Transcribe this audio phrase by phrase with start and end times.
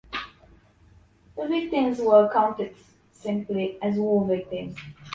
[1.37, 2.75] The victims were counted
[3.11, 4.75] simply as war victims.